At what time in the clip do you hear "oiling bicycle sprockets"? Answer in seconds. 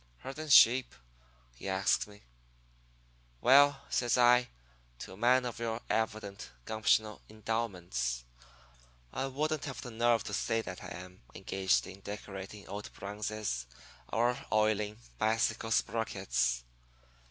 14.51-16.63